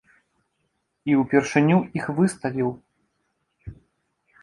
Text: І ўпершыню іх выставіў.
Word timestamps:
І 1.11 1.17
ўпершыню 1.21 1.77
іх 2.01 2.05
выставіў. 2.23 2.69